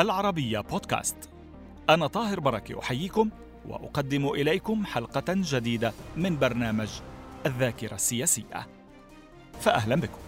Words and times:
العربية 0.00 0.60
بودكاست. 0.60 1.16
أنا 1.90 2.06
طاهر 2.06 2.40
بركة 2.40 2.78
أحييكم 2.78 3.30
وأقدم 3.68 4.28
إليكم 4.28 4.86
حلقة 4.86 5.24
جديدة 5.28 5.92
من 6.16 6.38
برنامج 6.38 6.88
الذاكرة 7.46 7.94
السياسية. 7.94 8.66
فأهلا 9.60 9.96
بكم. 9.96 10.18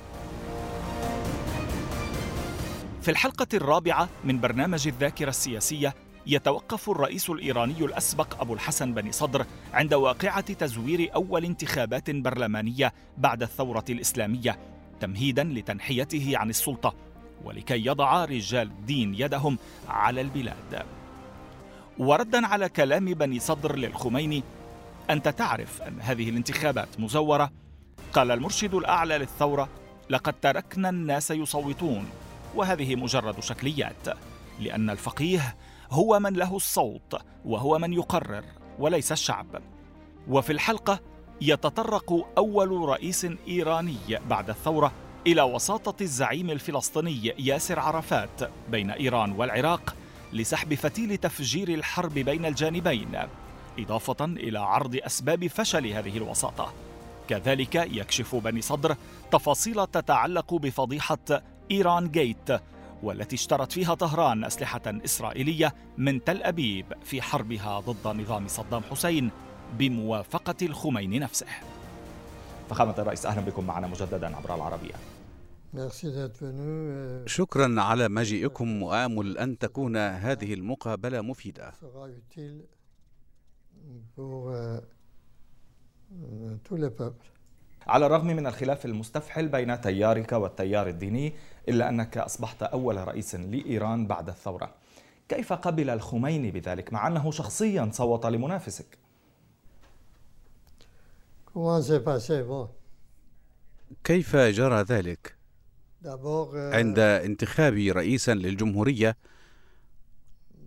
في 3.02 3.10
الحلقة 3.10 3.46
الرابعة 3.54 4.08
من 4.24 4.40
برنامج 4.40 4.88
الذاكرة 4.88 5.28
السياسية 5.28 5.94
يتوقف 6.26 6.90
الرئيس 6.90 7.30
الإيراني 7.30 7.84
الأسبق 7.84 8.40
أبو 8.40 8.54
الحسن 8.54 8.94
بني 8.94 9.12
صدر 9.12 9.46
عند 9.72 9.94
واقعة 9.94 10.40
تزوير 10.52 11.10
أول 11.14 11.44
انتخابات 11.44 12.10
برلمانية 12.10 12.92
بعد 13.18 13.42
الثورة 13.42 13.84
الإسلامية 13.90 14.58
تمهيدا 15.00 15.44
لتنحيته 15.44 16.32
عن 16.34 16.50
السلطة 16.50 16.94
ولكي 17.44 17.86
يضع 17.86 18.24
رجال 18.24 18.66
الدين 18.66 19.14
يدهم 19.14 19.58
على 19.88 20.20
البلاد. 20.20 20.86
وردا 21.98 22.46
على 22.46 22.68
كلام 22.68 23.04
بني 23.04 23.38
صدر 23.38 23.76
للخميني 23.76 24.42
أنت 25.10 25.28
تعرف 25.28 25.82
أن 25.82 26.00
هذه 26.00 26.30
الانتخابات 26.30 26.88
مزورة؟ 26.98 27.50
قال 28.12 28.30
المرشد 28.30 28.74
الأعلى 28.74 29.18
للثورة 29.18 29.68
لقد 30.10 30.34
تركنا 30.40 30.88
الناس 30.88 31.30
يصوتون 31.30 32.06
وهذه 32.54 32.96
مجرد 32.96 33.40
شكليات 33.40 34.08
لأن 34.60 34.90
الفقيه 34.90 35.56
هو 35.90 36.20
من 36.20 36.32
له 36.32 36.56
الصوت 36.56 37.16
وهو 37.44 37.78
من 37.78 37.92
يقرر 37.92 38.44
وليس 38.78 39.12
الشعب. 39.12 39.46
وفي 40.28 40.52
الحلقة 40.52 41.00
يتطرق 41.40 42.26
أول 42.38 42.88
رئيس 42.88 43.26
إيراني 43.48 43.98
بعد 44.28 44.50
الثورة 44.50 44.92
إلى 45.26 45.42
وساطة 45.42 46.02
الزعيم 46.02 46.50
الفلسطيني 46.50 47.34
ياسر 47.38 47.80
عرفات 47.80 48.50
بين 48.70 48.90
إيران 48.90 49.32
والعراق 49.32 49.94
لسحب 50.32 50.74
فتيل 50.74 51.16
تفجير 51.16 51.68
الحرب 51.68 52.14
بين 52.14 52.46
الجانبين 52.46 53.18
إضافة 53.78 54.24
إلى 54.24 54.58
عرض 54.58 54.96
أسباب 54.96 55.46
فشل 55.46 55.86
هذه 55.86 56.16
الوساطة. 56.16 56.72
كذلك 57.28 57.74
يكشف 57.74 58.34
بني 58.34 58.62
صدر 58.62 58.96
تفاصيل 59.32 59.86
تتعلق 59.86 60.54
بفضيحة 60.54 61.42
إيران 61.70 62.10
جيت 62.10 62.60
والتي 63.02 63.36
اشترت 63.36 63.72
فيها 63.72 63.94
طهران 63.94 64.44
أسلحة 64.44 64.82
إسرائيلية 64.86 65.74
من 65.98 66.24
تل 66.24 66.42
أبيب 66.42 66.86
في 67.04 67.22
حربها 67.22 67.80
ضد 67.80 68.16
نظام 68.16 68.48
صدام 68.48 68.82
حسين 68.90 69.30
بموافقة 69.78 70.56
الخميني 70.62 71.18
نفسه. 71.18 71.46
فخامة 72.70 72.94
الرئيس 72.98 73.26
أهلا 73.26 73.40
بكم 73.40 73.64
معنا 73.64 73.86
مجددا 73.86 74.36
عبر 74.36 74.54
العربية. 74.54 75.11
شكرا 77.26 77.80
على 77.80 78.08
مجيئكم 78.08 78.82
وآمل 78.82 79.38
أن 79.38 79.58
تكون 79.58 79.96
هذه 79.96 80.54
المقابلة 80.54 81.20
مفيدة. 81.20 81.72
على 87.86 88.06
الرغم 88.06 88.26
من 88.26 88.46
الخلاف 88.46 88.84
المستفحل 88.84 89.48
بين 89.48 89.80
تيارك 89.80 90.32
والتيار 90.32 90.88
الديني 90.88 91.32
إلا 91.68 91.88
أنك 91.88 92.18
أصبحت 92.18 92.62
أول 92.62 93.08
رئيس 93.08 93.34
لإيران 93.34 94.06
بعد 94.06 94.28
الثورة. 94.28 94.74
كيف 95.28 95.52
قبل 95.52 95.90
الخميني 95.90 96.50
بذلك 96.50 96.92
مع 96.92 97.06
أنه 97.06 97.30
شخصيا 97.30 97.90
صوت 97.92 98.26
لمنافسك؟ 98.26 98.98
كيف 104.04 104.36
جرى 104.36 104.82
ذلك؟ 104.82 105.41
عند 106.54 106.98
انتخابي 106.98 107.90
رئيسا 107.90 108.34
للجمهورية 108.34 109.16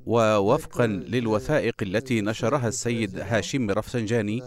ووفقا 0.05 0.87
للوثائق 0.87 1.75
التي 1.81 2.21
نشرها 2.21 2.67
السيد 2.67 3.19
هاشم 3.19 3.71
رفسنجاني. 3.71 4.43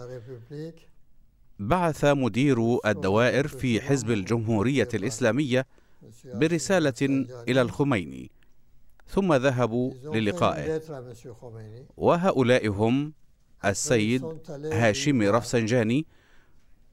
بعث 1.59 2.05
مدير 2.05 2.79
الدوائر 2.85 3.47
في 3.47 3.81
حزب 3.81 4.11
الجمهورية 4.11 4.87
الإسلامية 4.93 5.67
برسالة 6.25 7.25
إلى 7.47 7.61
الخميني. 7.61 8.31
ثم 9.07 9.33
ذهبوا 9.33 9.93
للقائه. 9.93 10.81
وهؤلاء 11.97 12.67
هم 12.67 13.13
السيد 13.65 14.23
هاشم 14.73 15.21
رفسنجاني 15.21 16.05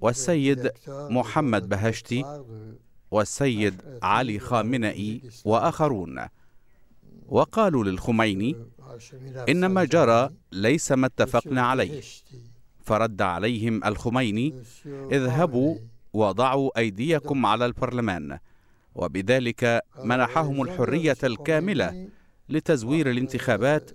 والسيد 0.01 0.71
محمد 0.89 1.69
بهشتي. 1.69 2.43
والسيد 3.11 3.83
علي 4.03 4.39
خامنئي 4.39 5.23
وآخرون. 5.45 6.27
وقالوا 7.29 7.85
للخميني 7.85 8.57
ان 9.49 9.67
ما 9.67 9.85
جرى 9.85 10.31
ليس 10.53 10.93
ما 10.93 11.07
اتفقنا 11.07 11.63
عليه. 11.63 12.03
فرد 12.85 13.23
عليهم 13.23 13.85
الخميني 13.85 14.55
اذهبوا 14.87 15.79
وضعوا 16.13 16.79
أيديكم 16.79 17.47
على 17.47 17.67
البرلمان. 17.67 18.39
وبذلك 18.95 19.83
منحهم 20.05 20.63
الحرية 20.63 21.17
الكاملة 21.25 22.09
لتزوير 22.49 23.11
الانتخابات 23.11 23.91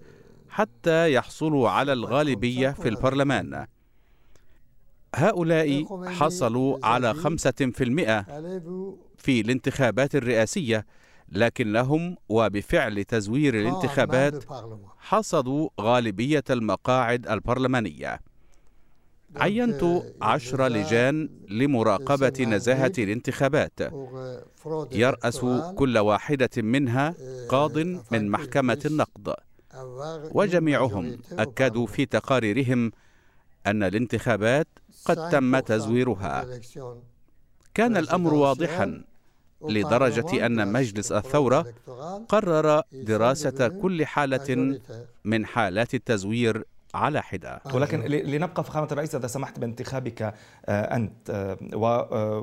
حتى 0.49 1.13
يحصلوا 1.13 1.69
على 1.69 1.93
الغالبية 1.93 2.69
في 2.69 2.89
البرلمان. 2.89 3.67
هؤلاء 5.15 5.85
حصلوا 6.07 6.85
على 6.85 7.13
خمسة 7.13 7.51
في 7.51 7.83
المئة 7.83 8.21
في 9.17 9.41
الانتخابات 9.41 10.15
الرئاسية 10.15 10.85
لكنهم 11.29 12.17
وبفعل 12.29 13.03
تزوير 13.03 13.59
الانتخابات 13.59 14.43
حصدوا 14.97 15.69
غالبية 15.81 16.43
المقاعد 16.49 17.27
البرلمانية. 17.27 18.19
عينت 19.35 20.03
عشر 20.21 20.67
لجان 20.67 21.29
لمراقبة 21.49 22.45
نزاهة 22.45 22.91
الانتخابات. 22.97 23.79
يرأس 24.91 25.39
كل 25.75 25.97
واحدة 25.97 26.49
منها 26.57 27.15
قاض 27.49 27.77
من 28.11 28.29
محكمة 28.29 28.79
النقد. 28.85 29.33
وجميعهم 30.31 31.17
أكدوا 31.31 31.87
في 31.87 32.05
تقاريرهم 32.05 32.91
أن 33.67 33.83
الانتخابات 33.83 34.67
قد 35.05 35.29
تم 35.29 35.59
تزويرها. 35.59 36.47
كان 37.73 37.97
الأمر 37.97 38.33
واضحا 38.33 39.03
لدرجة 39.69 40.45
أن 40.45 40.73
مجلس 40.73 41.11
الثورة 41.11 41.73
قرر 42.29 42.81
دراسة 42.93 43.67
كل 43.67 44.05
حالة 44.05 44.79
من 45.25 45.45
حالات 45.45 45.93
التزوير 45.93 46.63
على 46.93 47.21
حدة. 47.21 47.61
ولكن 47.73 47.99
لنبقى 48.01 48.63
فخامه 48.63 48.87
الرئيس 48.91 49.15
إذا 49.15 49.27
سمحت 49.27 49.59
بانتخابك 49.59 50.21
آه، 50.21 50.95
أنت 50.95 51.29
آه، 51.29 51.57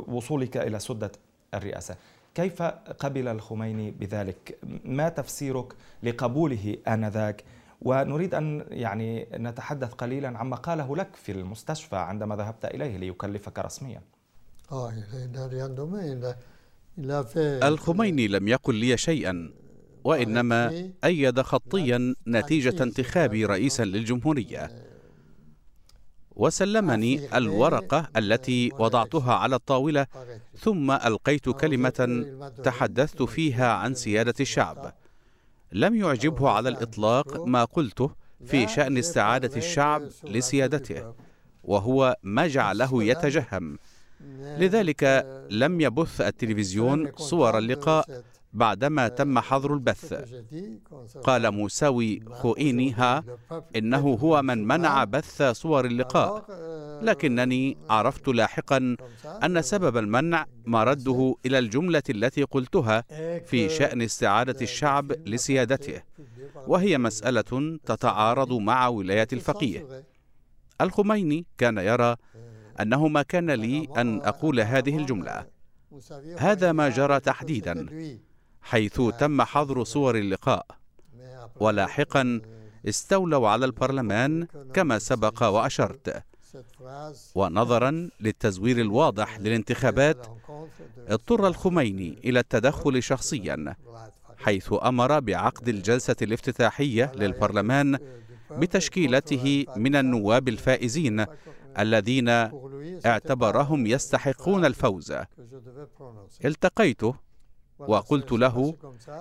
ووصولك 0.08 0.56
إلى 0.56 0.78
سدة 0.78 1.12
الرئاسة. 1.54 1.96
كيف 2.34 2.62
قبل 2.98 3.28
الخميني 3.28 3.90
بذلك؟ 3.90 4.58
ما 4.84 5.08
تفسيرك 5.08 5.72
لقبوله 6.02 6.76
آنذاك؟ 6.88 7.44
ونريد 7.82 8.34
أن 8.34 8.64
يعني 8.70 9.28
نتحدث 9.34 9.92
قليلا 9.92 10.38
عما 10.38 10.56
قاله 10.56 10.96
لك 10.96 11.16
في 11.16 11.32
المستشفى 11.32 11.96
عندما 11.96 12.36
ذهبت 12.36 12.64
إليه 12.64 12.96
ليكلفك 12.96 13.58
رسميا. 13.58 14.02
آه، 14.72 14.92
الخميني 17.68 18.28
لم 18.28 18.48
يقل 18.48 18.74
لي 18.74 18.96
شيئا 18.96 19.50
وإنما 20.04 20.90
أيد 21.04 21.40
خطيا 21.40 22.14
نتيجة 22.26 22.82
انتخابي 22.82 23.44
رئيسا 23.44 23.82
للجمهورية. 23.84 24.70
وسلمني 26.36 27.36
الورقة 27.36 28.08
التي 28.16 28.72
وضعتها 28.78 29.34
على 29.34 29.56
الطاولة 29.56 30.06
ثم 30.58 30.90
ألقيت 30.90 31.48
كلمة 31.48 32.24
تحدثت 32.64 33.22
فيها 33.22 33.72
عن 33.72 33.94
سيادة 33.94 34.34
الشعب. 34.40 34.94
لم 35.72 35.94
يعجبه 35.94 36.48
على 36.48 36.68
الإطلاق 36.68 37.46
ما 37.46 37.64
قلته 37.64 38.10
في 38.46 38.68
شأن 38.68 38.98
استعادة 38.98 39.56
الشعب 39.56 40.02
لسيادته 40.24 41.12
وهو 41.64 42.16
ما 42.22 42.46
جعله 42.46 43.04
يتجهم. 43.04 43.78
لذلك 44.58 45.26
لم 45.50 45.80
يبث 45.80 46.20
التلفزيون 46.20 47.12
صور 47.16 47.58
اللقاء 47.58 48.22
بعدما 48.52 49.08
تم 49.08 49.38
حظر 49.38 49.74
البث. 49.74 50.14
قال 51.24 51.50
موساوي 51.50 52.20
خوئيني 52.30 52.92
ها 52.92 53.24
إنه 53.76 54.18
هو 54.22 54.42
من 54.42 54.66
منع 54.66 55.04
بث 55.04 55.42
صور 55.42 55.84
اللقاء. 55.84 56.44
لكنني 57.02 57.76
عرفت 57.90 58.28
لاحقا 58.28 58.96
أن 59.44 59.62
سبب 59.62 59.96
المنع 59.96 60.46
مرده 60.66 61.34
إلى 61.46 61.58
الجملة 61.58 62.02
التي 62.10 62.42
قلتها 62.42 63.04
في 63.40 63.68
شأن 63.68 64.02
استعادة 64.02 64.60
الشعب 64.62 65.12
لسيادته 65.12 66.02
وهي 66.66 66.98
مسألة 66.98 67.78
تتعارض 67.86 68.52
مع 68.52 68.88
ولاية 68.88 69.28
الفقيه. 69.32 70.04
الخميني 70.80 71.46
كان 71.58 71.78
يرى 71.78 72.16
أنه 72.80 73.08
ما 73.08 73.22
كان 73.22 73.50
لي 73.50 73.88
أن 73.96 74.20
أقول 74.20 74.60
هذه 74.60 74.96
الجملة. 74.96 75.46
هذا 76.38 76.72
ما 76.72 76.88
جرى 76.88 77.20
تحديدا 77.20 77.86
حيث 78.62 79.00
تم 79.18 79.42
حظر 79.42 79.84
صور 79.84 80.18
اللقاء. 80.18 80.66
ولاحقا 81.60 82.40
استولوا 82.88 83.48
على 83.48 83.64
البرلمان 83.66 84.46
كما 84.74 84.98
سبق 84.98 85.42
وأشرت. 85.42 86.22
ونظرا 87.34 88.10
للتزوير 88.20 88.80
الواضح 88.80 89.40
للانتخابات 89.40 90.26
اضطر 91.08 91.46
الخميني 91.46 92.18
إلى 92.24 92.40
التدخل 92.40 93.02
شخصيا 93.02 93.74
حيث 94.38 94.74
أمر 94.82 95.20
بعقد 95.20 95.68
الجلسة 95.68 96.16
الافتتاحية 96.22 97.12
للبرلمان 97.14 97.98
بتشكيلته 98.50 99.66
من 99.76 99.96
النواب 99.96 100.48
الفائزين 100.48 101.26
الذين 101.78 102.28
اعتبرهم 103.06 103.86
يستحقون 103.86 104.64
الفوز. 104.64 105.14
التقيته 106.44 107.14
وقلت 107.78 108.32
له 108.32 108.74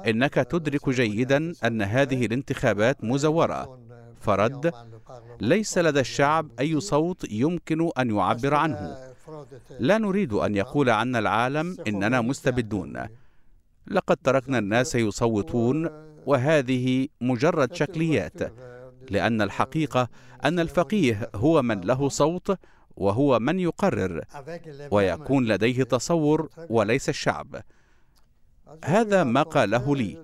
إنك 0.08 0.34
تدرك 0.34 0.90
جيدا 0.90 1.54
أن 1.64 1.82
هذه 1.82 2.26
الانتخابات 2.26 3.04
مزورة. 3.04 3.80
فرد 4.22 4.74
ليس 5.42 5.78
لدى 5.78 6.00
الشعب 6.00 6.50
أي 6.60 6.80
صوت 6.80 7.32
يمكن 7.32 7.90
أن 7.98 8.16
يعبر 8.16 8.54
عنه. 8.54 8.98
لا 9.80 9.98
نريد 9.98 10.34
أن 10.34 10.56
يقول 10.56 10.90
عنا 10.90 11.20
العالم 11.20 11.78
إننا 11.88 12.22
مستبدون. 12.22 13.08
لقد 13.88 14.18
تركنا 14.18 14.60
الناس 14.60 14.96
يصوتون 14.96 15.90
وهذه 16.26 17.08
مجرد 17.22 17.74
شكليات 17.74 18.54
لأن 19.10 19.42
الحقيقة 19.42 20.10
أن 20.46 20.60
الفقيه 20.60 21.30
هو 21.36 21.62
من 21.62 21.82
له 21.82 22.10
صوت 22.10 22.58
وهو 22.96 23.40
من 23.40 23.60
يقرر 23.60 24.24
ويكون 24.92 25.46
لديه 25.46 25.84
تصور 25.84 26.50
وليس 26.70 27.10
الشعب. 27.10 27.62
هذا 28.86 29.24
ما 29.24 29.44
قاله 29.44 29.96
لي. 29.96 30.18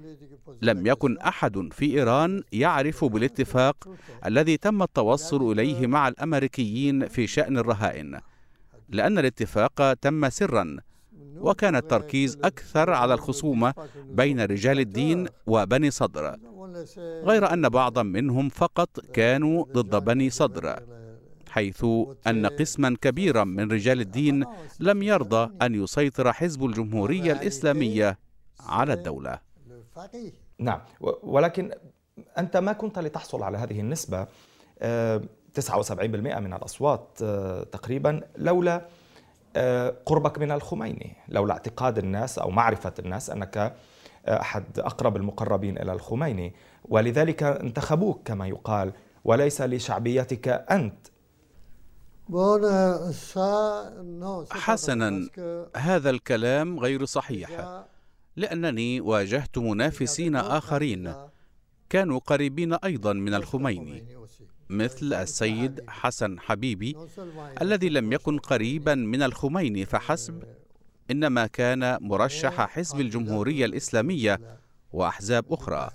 لم 0.62 0.88
يكن 0.88 1.18
أحد 1.18 1.70
في 1.72 1.86
إيران 1.86 2.44
يعرف 2.52 3.06
بالاتفاق 3.06 3.90
الذي 4.26 4.58
تم 4.58 4.84
التوصل 4.84 5.52
إليه 5.52 5.88
مع 5.88 6.08
الأمريكيين 6.08 7.08
في 7.08 7.28
شأن 7.28 7.58
الرهائن 7.58 8.20
لأن 8.90 9.20
الاتفاق 9.20 9.94
تم 9.94 10.30
سرا 10.30 10.78
وكان 11.36 11.76
التركيز 11.76 12.38
أكثر 12.44 12.90
على 12.90 13.14
الخصومة 13.14 13.74
بين 14.10 14.40
رجال 14.40 14.80
الدين 14.80 15.28
وبني 15.48 15.92
صدر. 15.92 16.36
غير 17.24 17.54
أن 17.54 17.70
بعضا 17.70 18.04
منهم 18.04 18.50
فقط 18.50 19.00
كانوا 19.14 19.66
ضد 19.74 20.04
بني 20.06 20.30
صدر 20.30 20.80
حيث 21.50 21.86
أن 22.28 22.46
قسما 22.46 22.96
كبيرا 23.02 23.44
من 23.44 23.72
رجال 23.72 24.02
الدين 24.02 24.46
لم 24.80 25.04
يرضى 25.04 25.52
أن 25.62 25.76
يسيطر 25.84 26.34
حزب 26.34 26.66
الجمهورية 26.66 27.32
الإسلامية 27.32 28.18
على 28.66 28.94
الدولة. 28.94 29.40
نعم. 30.60 30.82
ولكن 31.24 31.72
أنت 32.38 32.58
ما 32.58 32.74
كنت 32.74 33.00
لتحصل 33.00 33.44
على 33.44 33.58
هذه 33.58 33.80
النسبة 33.80 34.28
79% 35.54 36.40
من 36.40 36.54
الأصوات 36.54 37.24
تقريبا 37.72 38.22
لولا 38.38 38.86
قربك 40.06 40.40
من 40.40 40.52
الخميني 40.52 41.16
لولا 41.28 41.54
اعتقاد 41.54 41.98
الناس 41.98 42.40
أو 42.40 42.50
معرفة 42.50 42.94
الناس 43.00 43.30
أنك 43.30 43.76
أحد 44.28 44.80
أقرب 44.80 45.18
المقربين 45.18 45.78
إلى 45.78 45.94
الخميني. 45.94 46.54
ولذلك 46.86 47.44
انتخبوك 47.44 48.28
كما 48.28 48.48
يقال 48.48 48.94
وليس 49.24 49.62
لشعبيتك 49.62 50.48
أنت. 50.48 51.08
حسنا. 54.52 55.30
هذا 55.76 56.10
الكلام 56.10 56.80
غير 56.80 57.06
صحيح. 57.06 57.50
لأنني 58.36 59.02
واجهت 59.02 59.58
منافسين 59.58 60.36
آخرين. 60.36 61.14
كانوا 61.90 62.20
قريبين 62.20 62.74
أيضا 62.74 63.14
من 63.14 63.34
الخميني 63.34 64.04
مثل 64.70 65.14
السيد 65.14 65.82
حسن 65.88 66.40
حبيبي 66.40 66.96
الذي 67.62 67.90
لم 67.90 68.14
يكن 68.14 68.38
قريبا 68.40 68.96
من 68.96 69.22
الخميني 69.22 69.86
فحسب 69.86 70.44
إنما 71.12 71.48
كان 71.48 71.98
مرشح 72.02 72.66
حزب 72.70 73.00
الجمهورية 73.00 73.66
الإسلامية 73.66 74.40
وأحزاب 74.94 75.54
أخرى. 75.54 75.90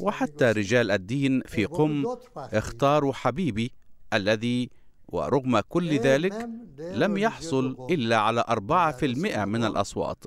وحتى 0.00 0.44
رجال 0.52 0.90
الدين 0.90 1.42
في 1.46 1.64
قم 1.64 2.16
اختاروا 2.36 3.12
حبيبي 3.12 3.72
الذي 4.12 4.70
ورغم 5.08 5.60
كل 5.60 5.98
ذلك 5.98 6.48
لم 6.78 7.16
يحصل 7.18 7.86
إلا 7.90 8.16
على 8.16 8.44
أربعة 8.48 8.92
في 8.92 9.06
المئة 9.06 9.44
من 9.44 9.64
الأصوات. 9.64 10.24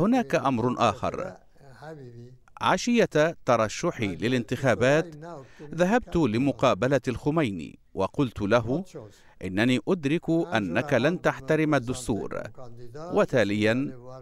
هناك 0.00 0.34
أمر 0.34 0.74
آخر. 0.78 1.36
عشية 2.60 3.36
ترشحي 3.44 4.16
للانتخابات 4.16 5.16
ذهبت 5.74 6.16
لمقابلة 6.16 7.00
الخميني 7.08 7.78
وقلت 7.94 8.40
له 8.40 8.84
إنني 9.44 9.80
أدرك 9.88 10.30
أنك 10.30 10.92
لن 10.92 11.20
تحترم 11.20 11.74
الدستور. 11.74 12.42
وتاليا 12.96 13.74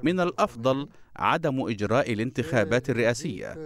من 0.03 0.21
الأفضل 0.21 0.89
عدم 1.17 1.69
إجراء 1.69 2.13
الانتخابات 2.13 2.91
الرئاسية 2.91 3.57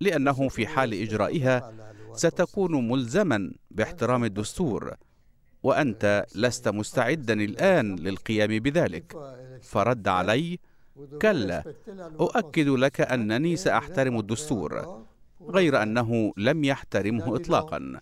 لأنه 0.00 0.48
في 0.48 0.66
حال 0.66 0.94
إجرائها 0.94 1.72
ستكون 2.14 2.88
ملزما 2.88 3.52
باحترام 3.70 4.24
الدستور 4.24 4.94
وأنت 5.62 6.26
لست 6.34 6.68
مستعدا 6.68 7.32
الآن 7.32 7.96
للقيام 7.96 8.58
بذلك. 8.58 9.16
فرد 9.62 10.08
علي 10.08 10.58
كلا 11.22 11.74
أؤكد 12.20 12.68
لك 12.68 13.00
أنني 13.00 13.56
سأحترم 13.56 14.18
الدستور 14.18 15.02
غير 15.42 15.82
أنه 15.82 16.32
لم 16.36 16.64
يحترمه 16.64 17.36
اطلاقا. 17.36 18.00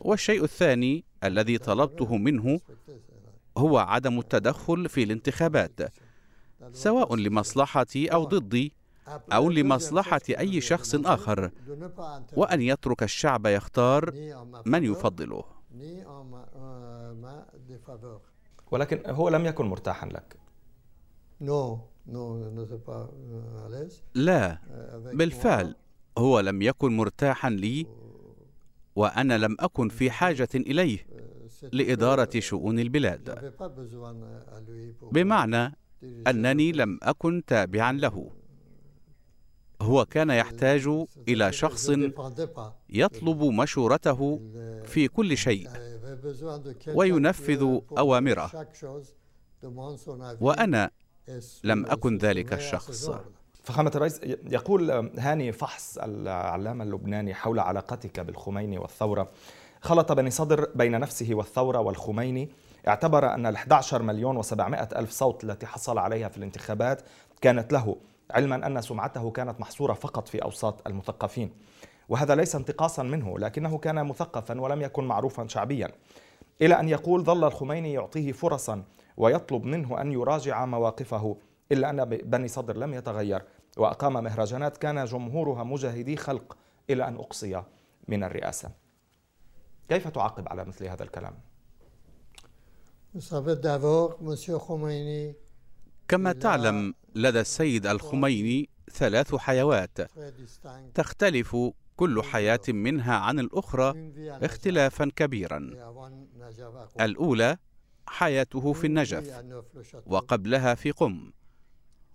والشيء 0.00 0.44
الثاني 0.44 1.04
الذي 1.24 1.58
طلبته 1.58 2.16
منه 2.16 2.60
هو 3.58 3.78
عدم 3.78 4.18
التدخل 4.18 4.88
في 4.88 5.02
الانتخابات 5.02 5.80
سواء 6.72 7.16
لمصلحتي 7.16 8.08
أو 8.08 8.24
ضدي 8.24 8.72
أو 9.32 9.50
لمصلحة 9.50 10.20
أي 10.30 10.60
شخص 10.60 10.94
آخر 10.94 11.50
وأن 12.36 12.62
يترك 12.62 13.02
الشعب 13.02 13.46
يختار 13.46 14.12
من 14.66 14.84
يفضله. 14.84 15.44
ولكن 18.70 19.02
هو 19.06 19.28
لم 19.28 19.46
يكن 19.46 19.66
مرتاحا 19.66 20.06
لك. 20.06 20.36
لا. 24.14 24.58
بالفعل. 25.12 25.74
هو 26.18 26.40
لم 26.40 26.62
يكن 26.62 26.96
مرتاحا 26.96 27.50
لي 27.50 27.86
وأنا 28.96 29.38
لم 29.38 29.56
أكن 29.60 29.88
في 29.88 30.10
حاجة 30.10 30.48
إليه 30.54 31.06
لإدارة 31.72 32.40
شؤون 32.40 32.78
البلاد. 32.78 33.52
بمعنى 35.12 35.74
أنني 36.26 36.72
لم 36.72 36.98
أكن 37.02 37.42
تابعا 37.46 37.92
له. 37.92 38.30
هو 39.82 40.04
كان 40.04 40.30
يحتاج 40.30 41.06
إلى 41.28 41.52
شخص 41.52 41.90
يطلب 42.90 43.42
مشورته 43.42 44.40
في 44.84 45.08
كل 45.08 45.36
شيء 45.36 45.68
وينفذ 46.94 47.78
أوامره. 47.98 48.66
وأنا 50.40 50.90
لم 51.64 51.86
أكن 51.86 52.18
ذلك 52.18 52.52
الشخص. 52.52 53.10
فخامة 53.64 53.92
الرئيس 53.94 54.20
يقول 54.24 54.90
هاني 55.18 55.52
فحص 55.52 55.98
العلامة 55.98 56.84
اللبناني 56.84 57.34
حول 57.34 57.58
علاقتك 57.58 58.20
بالخميني 58.20 58.78
والثورة. 58.78 59.28
خلط 59.80 60.12
بني 60.12 60.30
صدر 60.30 60.68
بين 60.74 61.00
نفسه 61.00 61.28
والثورة 61.32 61.78
والخميني. 61.78 62.48
اعتبر 62.88 63.34
أن 63.34 63.46
ال 63.46 63.54
11 63.54 64.02
مليون 64.02 64.42
و700 64.42 64.96
ألف 64.96 65.10
صوت 65.10 65.44
التي 65.44 65.66
حصل 65.66 65.98
عليها 65.98 66.28
في 66.28 66.36
الانتخابات 66.36 67.02
كانت 67.40 67.72
له 67.72 67.96
علما 68.30 68.66
أن 68.66 68.80
سمعته 68.80 69.30
كانت 69.30 69.60
محصورة 69.60 69.92
فقط 69.92 70.28
في 70.28 70.42
أوساط 70.42 70.86
المثقفين. 70.86 71.50
وهذا 72.08 72.34
ليس 72.34 72.56
انتقاصا 72.56 73.02
منه 73.02 73.38
لكنه 73.38 73.78
كان 73.78 74.06
مثقفا 74.06 74.60
ولم 74.60 74.82
يكن 74.82 75.04
معروفا 75.04 75.46
شعبيا. 75.46 75.92
إلى 76.62 76.80
أن 76.80 76.88
يقول 76.88 77.24
ظل 77.24 77.44
الخميني 77.44 77.92
يعطيه 77.92 78.32
فرصا 78.32 78.82
ويطلب 79.20 79.64
منه 79.64 80.00
أن 80.00 80.12
يراجع 80.12 80.64
مواقفه 80.66 81.36
إلا 81.72 81.90
أن 81.90 82.04
بني 82.04 82.48
صدر 82.48 82.76
لم 82.76 82.94
يتغير. 82.94 83.42
وأقام 83.76 84.24
مهرجانات 84.24 84.76
كان 84.76 85.04
جمهورها 85.04 85.64
مجاهدي 85.64 86.16
خلق 86.16 86.56
إلى 86.90 87.08
أن 87.08 87.16
أقصي 87.16 87.62
من 88.08 88.24
الرئاسة. 88.24 88.70
كيف 89.88 90.08
تعقب 90.08 90.48
على 90.48 90.64
مثل 90.64 90.86
هذا 90.86 91.02
الكلام؟ 91.02 91.34
كما 96.08 96.32
تعلم 96.32 96.94
لدى 97.14 97.40
السيد 97.40 97.86
الخميني 97.86 98.68
ثلاث 98.92 99.34
حيوات. 99.34 99.98
تختلف 100.94 101.56
كل 101.96 102.22
حياة 102.22 102.60
منها 102.68 103.14
عن 103.14 103.38
الأخرى 103.38 104.12
اختلافا 104.42 105.10
كبيرا. 105.16 105.58
الأولى 107.00 107.56
حياته 108.10 108.72
في 108.72 108.86
النجف 108.86 109.44
وقبلها 110.06 110.74
في 110.74 110.90
قم. 110.90 111.32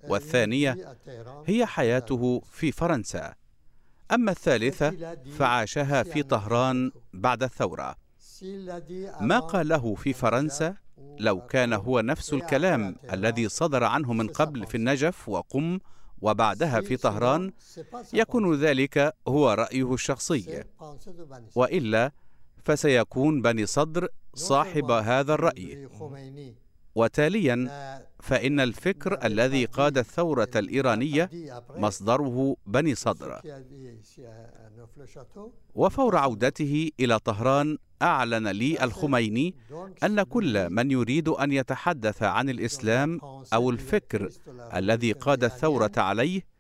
والثانية 0.04 0.98
هي 1.46 1.66
حياته 1.66 2.42
في 2.52 2.72
فرنسا. 2.72 3.34
أما 4.12 4.32
الثالثة 4.32 5.16
فعاشها 5.38 6.04
في 6.04 6.24
طهران 6.24 6.92
بعد 7.14 7.44
الثورة. 7.44 7.96
ما 9.22 9.40
قاله 9.40 9.96
في 9.96 10.14
فرنسا؟ 10.14 10.76
لو 11.20 11.42
كان 11.42 11.74
هو 11.74 12.00
نفس 12.00 12.34
الكلام 12.34 12.96
الذي 13.14 13.50
صدر 13.50 13.84
عنه 13.84 14.14
من 14.14 14.28
قبل 14.28 14.68
في 14.68 14.76
النجف 14.76 15.30
وقم 15.30 15.80
وبعدها 16.22 16.82
في 16.82 16.98
طهران 16.98 17.54
يكون 18.14 18.56
ذلك 18.56 19.14
هو 19.28 19.54
رأيه 19.54 19.94
الشخصي. 19.94 20.64
وإلا 21.56 22.12
فسيكون 22.66 23.42
بني 23.42 23.66
صدر 23.66 24.08
صاحب 24.34 24.92
هذا 24.92 25.34
الرأي. 25.34 25.88
وتاليا 26.96 27.56
فإن 28.20 28.60
الفكر 28.60 29.26
الذي 29.26 29.66
قاد 29.66 29.98
الثورة 29.98 30.50
الإيرانية 30.56 31.30
مصدره 31.76 32.56
بني 32.66 32.96
صدر. 32.96 33.42
وفور 35.76 36.18
عودته 36.18 36.90
إلى 37.00 37.20
طهران 37.20 37.78
أعلن 38.02 38.48
لي 38.48 38.84
الخميني 38.84 39.56
أن 40.04 40.24
كل 40.24 40.70
من 40.70 40.92
يريد 40.92 41.30
أن 41.30 41.52
يتحدث 41.52 42.24
عن 42.24 42.50
الإسلام 42.50 43.20
أو 43.54 43.70
الفكر 43.70 44.30
الذي 44.76 45.12
قاد 45.12 45.44
الثورة 45.44 45.92
عليه 45.98 46.55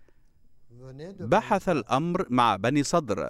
بحث 1.19 1.69
الأمر 1.69 2.25
مع 2.29 2.55
بني 2.55 2.83
صدر 2.83 3.29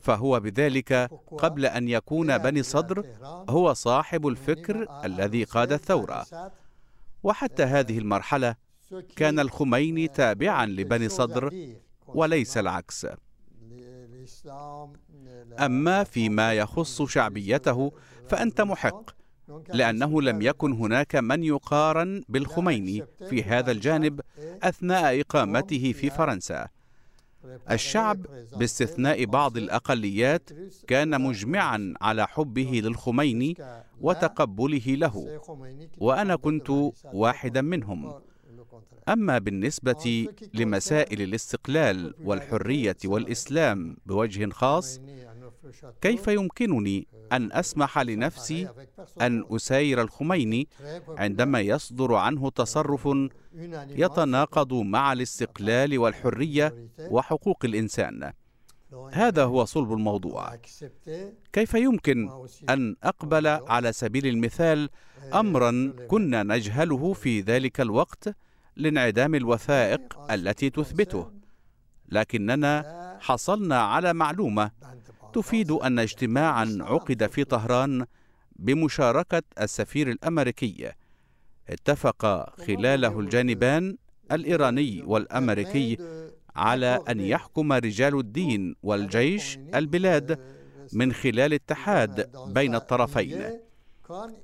فهو 0.00 0.40
بذلك 0.40 0.92
قبل 1.38 1.66
أن 1.66 1.88
يكون 1.88 2.38
بني 2.38 2.62
صدر 2.62 3.06
هو 3.48 3.72
صاحب 3.72 4.26
الفكر 4.26 5.04
الذي 5.04 5.44
قاد 5.44 5.72
الثورة. 5.72 6.26
وحتى 7.22 7.62
هذه 7.62 7.98
المرحلة 7.98 8.54
كان 9.16 9.40
الخميني 9.40 10.08
تابعا 10.08 10.66
لبني 10.66 11.08
صدر 11.08 11.74
وليس 12.06 12.58
العكس. 12.58 13.06
أما 15.58 16.04
فيما 16.04 16.52
يخص 16.52 17.02
شعبيته 17.02 17.92
فأنت 18.28 18.60
محق. 18.60 19.19
لأنه 19.68 20.22
لم 20.22 20.42
يكن 20.42 20.72
هناك 20.72 21.16
من 21.16 21.44
يقارن 21.44 22.22
بالخميني 22.28 23.04
في 23.28 23.42
هذا 23.42 23.70
الجانب 23.72 24.20
أثناء 24.62 25.20
إقامته 25.20 25.92
في 25.92 26.10
فرنسا. 26.10 26.68
الشعب 27.70 28.26
باستثناء 28.56 29.24
بعض 29.24 29.56
الأقليات 29.56 30.50
كان 30.86 31.20
مجمعا 31.20 31.94
على 32.00 32.26
حبه 32.26 32.80
للخميني 32.84 33.56
وتقبله 34.00 34.86
له 34.86 35.40
وأنا 35.98 36.36
كنت 36.36 36.70
واحدا 37.12 37.60
منهم. 37.60 38.14
أما 39.08 39.38
بالنسبة 39.38 40.28
لمسائل 40.54 41.22
الاستقلال 41.22 42.14
والحرية 42.24 42.96
والإسلام 43.04 43.96
بوجه 44.06 44.50
خاص 44.50 45.00
كيف 46.00 46.28
يمكنني 46.28 47.06
أن 47.32 47.52
أسمح 47.52 47.98
لنفسي 47.98 48.68
أن 49.20 49.44
أساير 49.50 50.02
الخميني 50.02 50.68
عندما 51.08 51.60
يصدر 51.60 52.14
عنه 52.14 52.50
تصرف 52.50 53.08
يتناقض 53.88 54.72
مع 54.74 55.12
الاستقلال 55.12 55.98
والحرية 55.98 56.74
وحقوق 57.10 57.64
الإنسان؟ 57.64 58.32
هذا 59.12 59.44
هو 59.44 59.64
صلب 59.64 59.92
الموضوع. 59.92 60.56
كيف 61.52 61.74
يمكن 61.74 62.30
أن 62.70 62.96
أقبل 63.02 63.46
على 63.46 63.92
سبيل 63.92 64.26
المثال 64.26 64.90
أمرا 65.34 65.92
كنا 66.08 66.42
نجهله 66.42 67.12
في 67.12 67.40
ذلك 67.40 67.80
الوقت 67.80 68.34
لانعدام 68.76 69.34
الوثائق 69.34 70.30
التي 70.30 70.70
تثبته؟ 70.70 71.39
لكننا 72.10 73.16
حصلنا 73.20 73.80
على 73.80 74.12
معلومة 74.12 74.70
تفيد 75.32 75.70
أن 75.70 75.98
اجتماعا 75.98 76.78
عقد 76.80 77.26
في 77.26 77.44
طهران 77.44 78.06
بمشاركة 78.56 79.42
السفير 79.60 80.10
الأمريكي. 80.10 80.92
اتفق 81.68 82.50
خلاله 82.66 83.20
الجانبان 83.20 83.96
الإيراني 84.32 85.02
والأمريكي 85.06 85.98
على 86.56 87.00
أن 87.08 87.20
يحكم 87.20 87.72
رجال 87.72 88.18
الدين 88.18 88.74
والجيش 88.82 89.58
البلاد 89.74 90.38
من 90.92 91.12
خلال 91.12 91.52
اتحاد 91.52 92.30
بين 92.54 92.74
الطرفين. 92.74 93.60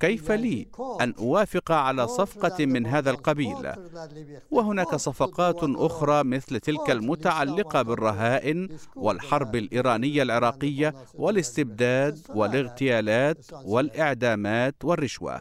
كيف 0.01 0.31
لي 0.31 0.69
أن 1.01 1.15
أوافق 1.19 1.73
على 1.73 2.09
صفقة 2.09 2.67
من 2.67 2.87
هذا 2.87 3.11
القبيل. 3.11 3.73
وهناك 4.51 4.95
صفقات 4.95 5.59
أخرى 5.63 6.25
مثل 6.25 6.61
تلك 6.61 6.91
المتعلقة 6.91 7.83
بالرهائن 7.83 8.69
والحرب 8.97 9.57
الإيرانية 9.57 10.23
العراقية 10.23 10.95
والاستبداد 11.15 12.19
والاغتيالات 12.29 13.47
والإعدامات 13.65 14.75
والرشوة. 14.85 15.41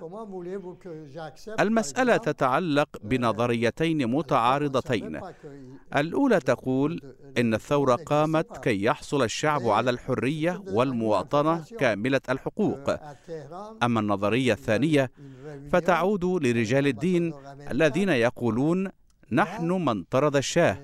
المسألة 1.59 2.17
تتعلق 2.17 2.89
بنظريتين 3.03 4.07
متعارضتين. 4.07 5.21
الأولى 5.95 6.39
تقول 6.39 7.01
إن 7.37 7.53
الثورة 7.53 7.95
قامت 7.95 8.57
كي 8.57 8.83
يحصل 8.83 9.23
الشعب 9.23 9.67
على 9.67 9.89
الحرية 9.89 10.63
والمواطنة 10.67 11.63
كاملة 11.79 12.21
الحقوق. 12.29 12.95
أما 13.83 13.99
النظرية 14.15 14.53
الثانية 14.53 15.11
فتعود 15.71 16.25
لرجال 16.25 16.87
الدين 16.87 17.33
الذين 17.71 18.09
يقولون 18.09 18.89
نحن 19.31 19.71
من 19.71 20.03
طرد 20.03 20.35
الشاه 20.35 20.77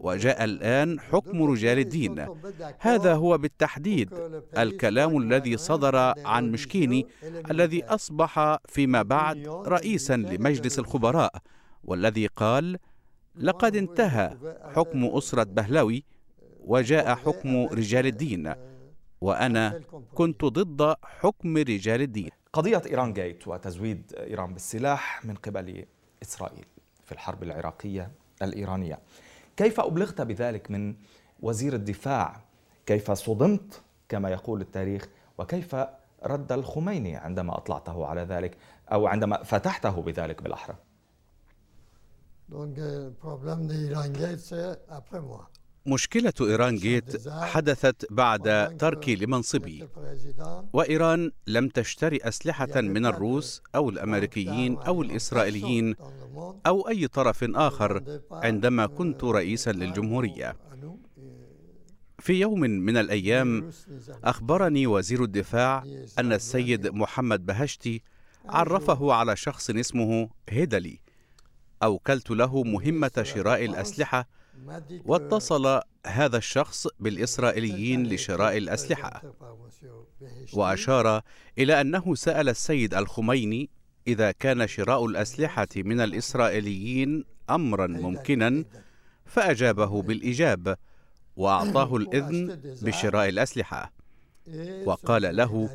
وجاء 0.00 0.44
الآن 0.44 1.00
حكم 1.00 1.42
رجال 1.42 1.78
الدين. 1.78 2.26
هذا 2.78 3.14
هو 3.14 3.38
بالتحديد 3.38 4.10
الكلام 4.58 5.18
الذي 5.18 5.56
صدر 5.56 5.96
عن 6.24 6.52
مشكيني 6.52 7.06
الذي 7.50 7.84
أصبح 7.84 8.58
فيما 8.68 9.02
بعد 9.02 9.48
رئيسا 9.48 10.16
لمجلس 10.16 10.78
الخبراء 10.78 11.32
والذي 11.84 12.26
قال 12.26 12.78
لقد 13.36 13.76
انتهى 13.76 14.36
حكم 14.74 15.04
أسرة 15.04 15.44
بهلوي 15.44 16.04
وجاء 16.64 17.14
حكم 17.14 17.66
رجال 17.66 18.06
الدين. 18.06 18.54
وأنا 19.22 19.80
كنت 20.14 20.44
ضد 20.44 20.96
حكم 21.02 21.56
رجال 21.56 22.02
الدين. 22.02 22.30
قضية 22.52 22.82
إيران 22.86 23.12
جيت 23.12 23.48
وتزويد 23.48 24.12
إيران 24.16 24.52
بالسلاح 24.52 25.24
من 25.24 25.34
قبل 25.34 25.84
إسرائيل 26.22 26.66
في 27.04 27.12
الحرب 27.12 27.42
العراقية 27.42 28.12
الإيرانية. 28.42 28.98
كيف 29.56 29.80
أبلغت 29.80 30.20
بذلك 30.20 30.70
من 30.70 30.94
وزير 31.40 31.74
الدفاع؟ 31.74 32.40
كيف 32.86 33.10
صدمت 33.10 33.82
كما 34.08 34.30
يقول 34.30 34.60
التاريخ؟ 34.60 35.08
وكيف 35.38 35.76
رد 36.24 36.52
الخميني 36.52 37.16
عندما 37.16 37.56
أطلعته 37.58 38.06
على 38.06 38.20
ذلك 38.20 38.56
أو 38.92 39.06
عندما 39.06 39.42
فتحته 39.42 40.02
بذلك 40.02 40.42
بالأحرى؟ 40.42 40.76
مشكلة 45.86 46.32
إيران 46.40 46.76
جيت 46.76 47.28
حدثت 47.28 48.06
بعد 48.12 48.76
تركي 48.76 49.16
لمنصبي. 49.16 49.88
وإيران 50.72 51.30
لم 51.46 51.68
تشتري 51.68 52.16
أسلحة 52.16 52.80
من 52.80 53.06
الروس 53.06 53.62
أو 53.74 53.90
الأمريكيين 53.90 54.76
أو 54.76 55.02
الإسرائيليين 55.02 55.94
أو 56.66 56.88
أي 56.88 57.08
طرف 57.08 57.44
آخر 57.44 58.20
عندما 58.30 58.86
كنت 58.86 59.24
رئيسا 59.24 59.70
للجمهورية. 59.70 60.56
في 62.18 62.32
يوم 62.32 62.60
من 62.60 62.96
الأيام 62.96 63.70
أخبرني 64.24 64.86
وزير 64.86 65.24
الدفاع 65.24 65.84
أن 66.18 66.32
السيد 66.32 66.86
محمد 66.86 67.46
بهشتي 67.46 68.02
عرفه 68.48 69.12
على 69.12 69.36
شخص 69.36 69.70
اسمه 69.70 70.30
هيدلي. 70.48 70.98
أوكلت 71.82 72.30
له 72.30 72.62
مهمة 72.62 73.22
شراء 73.22 73.64
الأسلحة 73.64 74.28
واتصل 75.04 75.80
هذا 76.06 76.36
الشخص 76.36 76.86
بالإسرائيليين 77.00 78.06
لشراء 78.06 78.56
الأسلحة. 78.56 79.22
وأشار 80.52 81.22
إلى 81.58 81.80
أنه 81.80 82.14
سأل 82.14 82.48
السيد 82.48 82.94
الخميني 82.94 83.70
إذا 84.06 84.30
كان 84.30 84.66
شراء 84.66 85.06
الأسلحة 85.06 85.68
من 85.76 86.00
الإسرائيليين 86.00 87.24
أمرا 87.50 87.86
ممكنا 87.86 88.64
فأجابه 89.26 90.02
بالإجاب 90.02 90.76
وأعطاه 91.36 91.96
الإذن 92.00 92.60
بشراء 92.82 93.28
الأسلحة. 93.28 93.92
وقال 94.84 95.36
له 95.36 95.70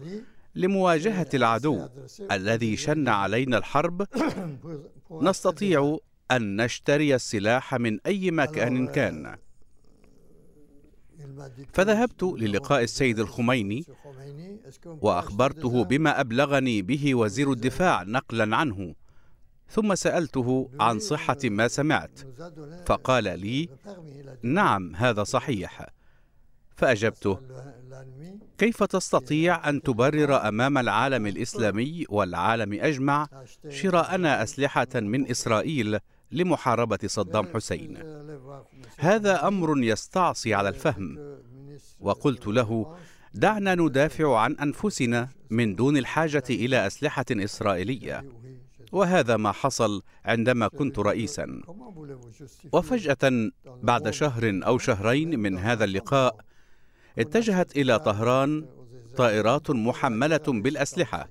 لمواجهة 0.56 1.30
العدو 1.34 1.88
الذي 2.32 2.78
شن 2.78 3.08
علينا 3.08 3.58
الحرب 3.58 4.08
نستطيع 5.12 5.98
أن 6.32 6.62
نشتري 6.62 7.16
السلاح 7.16 7.76
من 7.76 8.00
أي 8.06 8.32
مكان 8.32 8.88
كان. 8.88 9.38
فذهبت 11.74 12.24
للقاء 12.24 12.84
السيد 12.84 13.20
الخميني 13.20 13.86
وأخبرته 14.86 15.84
بما 15.84 16.22
أبلغني 16.22 16.82
به 16.82 17.16
وزير 17.16 17.52
الدفاع 17.52 18.04
نقلا 18.04 18.56
عنه. 18.56 18.96
ثم 19.70 19.96
سألته 19.96 20.70
عن 20.80 21.00
صحة 21.00 21.38
ما 21.44 21.68
سمعت. 21.68 22.20
فقال 22.86 23.24
لي 23.40 23.70
نعم 24.44 24.96
هذا 24.96 25.24
صحيح. 25.24 25.90
فأجبته 26.76 27.40
كيف 28.58 28.84
تستطيع 28.84 29.70
أن 29.70 29.82
تبرر 29.82 30.48
أمام 30.48 30.78
العالم 30.78 31.28
الإسلامي 31.28 32.06
والعالم 32.10 32.74
أجمع 32.74 33.28
شراءنا 33.70 34.44
أسلحة 34.44 34.88
من 34.96 35.30
إسرائيل؟ 35.30 36.00
لمحاربة 36.32 37.00
صدام 37.06 37.48
حسين. 37.54 37.98
هذا 38.98 39.48
أمر 39.48 39.84
يستعصي 39.84 40.54
على 40.54 40.70
الفهم. 40.70 41.38
وقلت 42.00 42.48
له 42.48 42.96
دعنا 43.34 43.76
ندافع 43.76 44.38
عن 44.40 44.54
أنفسنا 44.54 45.30
من 45.50 45.76
دون 45.76 45.98
الحاجة 45.98 46.44
إلى 46.50 46.88
أسلحة 46.88 47.26
إسرائيلية. 47.32 48.26
وهذا 48.92 49.38
ما 49.38 49.52
حصل 49.52 50.02
عندما 50.26 50.68
كنت 50.68 51.00
رئيسا. 51.00 51.62
وفجأة 52.74 53.52
بعد 53.66 54.10
شهر 54.10 54.60
أو 54.66 54.78
شهرين 54.78 55.40
من 55.40 55.58
هذا 55.58 55.84
اللقاء 55.84 56.38
اتجهت 57.20 57.78
إلى 57.78 58.00
طهران 58.00 58.66
طائرات 59.18 59.72
محملة 59.72 60.44
بالأسلحة. 60.48 61.30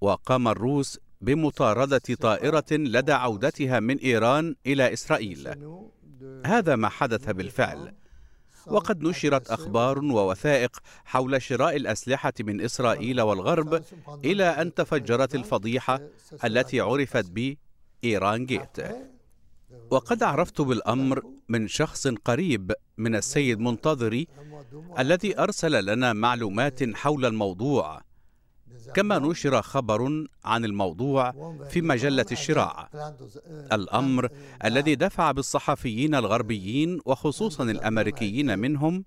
وقام 0.00 0.48
الروس 0.48 0.98
بمطاردة 1.20 2.02
طائرة 2.20 2.64
لدى 2.70 3.12
عودتها 3.12 3.80
من 3.80 3.98
إيران 3.98 4.54
إلى 4.66 4.92
إسرائيل. 4.92 5.54
هذا 6.46 6.76
ما 6.76 6.88
حدث 6.88 7.30
بالفعل. 7.30 7.94
وقد 8.66 9.02
نشرت 9.02 9.50
أخبار 9.50 9.98
ووثائق 9.98 10.78
حول 11.04 11.42
شراء 11.42 11.76
الأسلحة 11.76 12.32
من 12.40 12.60
إسرائيل 12.60 13.20
والغرب 13.20 13.82
إلى 14.24 14.44
أن 14.44 14.74
تفجرت 14.74 15.34
الفضيحة 15.34 16.00
التي 16.44 16.80
عرفت 16.80 17.30
ب 17.30 17.54
إيران 18.04 18.46
جيت. 18.46 18.76
وقد 19.90 20.22
عرفت 20.22 20.60
بالأمر 20.60 21.22
من 21.48 21.68
شخص 21.68 22.08
قريب 22.08 22.72
من 22.98 23.16
السيد 23.16 23.60
منتظري 23.60 24.26
الذي 24.98 25.38
أرسل 25.38 25.84
لنا 25.84 26.12
معلومات 26.12 26.96
حول 26.96 27.26
الموضوع. 27.26 28.07
كما 28.94 29.18
نشر 29.18 29.62
خبر 29.62 30.26
عن 30.44 30.64
الموضوع 30.64 31.32
في 31.70 31.82
مجلة 31.82 32.26
الشراع 32.32 32.88
الأمر 33.72 34.28
الذي 34.64 34.94
دفع 34.94 35.32
بالصحفيين 35.32 36.14
الغربيين 36.14 37.00
وخصوصا 37.04 37.64
الأمريكيين 37.64 38.58
منهم 38.58 39.04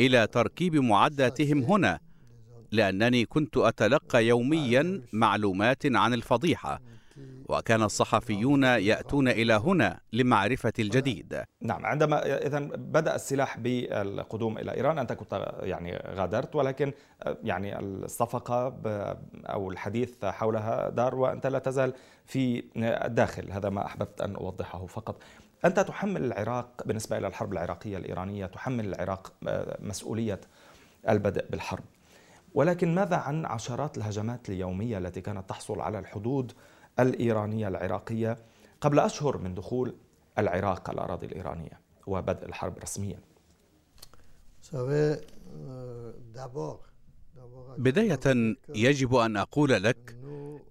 إلى 0.00 0.26
تركيب 0.26 0.76
معداتهم 0.76 1.62
هنا 1.62 1.98
لأنني 2.72 3.24
كنت 3.24 3.56
أتلقى 3.56 4.26
يوميا 4.26 5.02
معلومات 5.12 5.86
عن 5.86 6.14
الفضيحة. 6.14 6.80
وكان 7.48 7.82
الصحفيون 7.82 8.64
يأتون 8.64 9.28
إلى 9.28 9.54
هنا 9.54 10.00
لمعرفة 10.12 10.72
الجديد. 10.78 11.42
نعم 11.62 11.86
عندما 11.86 12.46
إذا 12.46 12.58
بدأ 12.74 13.14
السلاح 13.14 13.58
بالقدوم 13.58 14.58
إلى 14.58 14.74
إيران 14.74 14.98
أنت 14.98 15.12
كنت 15.12 15.54
يعني 15.62 15.96
غادرت 16.06 16.54
ولكن 16.56 16.92
يعني 17.42 17.78
الصفقة 17.78 18.76
أو 19.46 19.70
الحديث 19.70 20.24
حولها 20.24 20.88
دار 20.90 21.14
وأنت 21.14 21.46
لا 21.46 21.58
تزال 21.58 21.92
في 22.26 22.64
الداخل 22.76 23.52
هذا 23.52 23.68
ما 23.68 23.86
أحببت 23.86 24.20
أن 24.20 24.36
أوضحه 24.36 24.86
فقط. 24.86 25.22
أنت 25.64 25.80
تحمل 25.80 26.24
العراق 26.24 26.82
بالنسبة 26.86 27.18
إلى 27.18 27.26
الحرب 27.26 27.52
العراقية 27.52 27.96
الإيرانية 27.96 28.46
تحمل 28.46 28.86
العراق 28.86 29.32
مسؤولية 29.80 30.40
البدء 31.08 31.46
بالحرب. 31.50 31.84
ولكن 32.54 32.94
ماذا 32.94 33.16
عن 33.16 33.46
عشرات 33.46 33.98
الهجمات 33.98 34.48
اليومية 34.48 34.98
التي 34.98 35.20
كانت 35.20 35.48
تحصل 35.48 35.80
على 35.80 35.98
الحدود 35.98 36.52
الإيرانية 37.00 37.68
العراقية 37.68 38.38
قبل 38.80 38.98
أشهر 38.98 39.38
من 39.38 39.54
دخول 39.54 39.94
العراق 40.38 40.90
الأراضي 40.90 41.26
الإيرانية 41.26 41.80
وبدء 42.06 42.46
الحرب 42.46 42.78
رسميا 42.78 43.18
بداية 47.78 48.54
يجب 48.74 49.14
أن 49.14 49.36
أقول 49.36 49.70
لك 49.82 50.16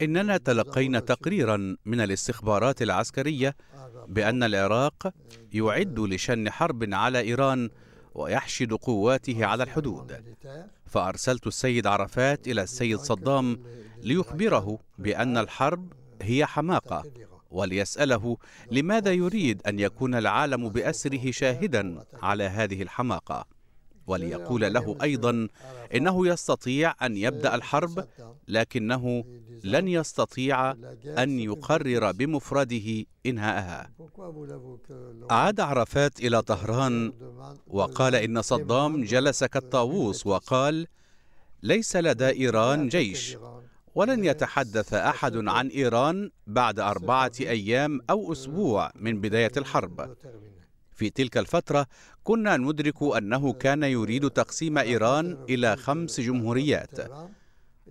إننا 0.02 0.38
تلقينا 0.38 1.00
تقريرا 1.00 1.78
من 1.86 2.02
الاستخبارات 2.02 2.82
العسكرية 2.82 3.56
بأن 4.08 4.44
العراق 4.44 5.14
يعد 5.54 6.00
لشن 6.00 6.50
حرب 6.50 6.94
على 6.94 7.20
إيران 7.20 7.70
ويحشد 8.16 8.74
قواته 8.74 9.46
على 9.46 9.64
الحدود. 9.64 10.24
فأرسلت 10.86 11.48
السيد 11.48 11.88
عرفات 11.88 12.48
إلى 12.48 12.62
السيد 12.64 12.98
صدام 13.00 13.64
ليخبره 13.98 14.80
بأن 14.98 15.38
الحرب 15.38 15.94
هي 16.24 16.46
حماقة 16.46 17.04
وليسأله 17.52 18.38
لماذا 18.72 19.12
يريد 19.12 19.62
أن 19.68 19.80
يكون 19.80 20.16
العالم 20.16 20.70
بأسره 20.70 21.32
شاهدا 21.32 22.06
على 22.14 22.44
هذه 22.44 22.82
الحماقة. 22.82 23.46
وليقول 24.08 24.74
له 24.74 24.98
أيضا 25.02 25.48
إنه 25.96 26.28
يستطيع 26.28 26.94
أن 27.06 27.18
يبدأ 27.18 27.56
الحرب 27.56 28.08
لكنه 28.48 29.24
لن 29.64 29.88
يستطيع 29.88 30.72
أن 31.06 31.40
يقرر 31.40 32.12
بمفرده 32.12 33.06
إنهاءها. 33.26 33.90
عاد 35.30 35.60
عرفات 35.60 36.20
إلى 36.20 36.42
طهران 36.42 37.14
وقال 37.68 38.16
إن 38.16 38.42
صدام 38.42 39.04
جلس 39.04 39.44
كالطاووس 39.44 40.28
وقال 40.28 40.88
ليس 41.64 41.96
لدى 41.96 42.30
إيران 42.30 42.88
جيش. 42.90 43.38
ولن 43.96 44.26
يتحدث 44.26 44.94
أحد 44.94 45.48
عن 45.48 45.68
إيران 45.68 46.32
بعد 46.48 46.80
أربعة 46.80 47.32
أيام 47.40 48.02
أو 48.10 48.32
أسبوع 48.32 48.92
من 48.96 49.22
بداية 49.22 49.52
الحرب. 49.58 50.16
في 50.92 51.10
تلك 51.10 51.38
الفترة 51.38 51.86
كنا 52.24 52.58
ندرك 52.58 53.04
أنه 53.18 53.54
كان 53.54 53.84
يريد 53.84 54.30
تقسيم 54.30 54.78
إيران 54.78 55.38
إلى 55.50 55.76
خمس 55.76 56.20
جمهوريات. 56.20 57.12